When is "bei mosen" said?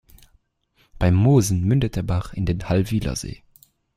0.97-1.63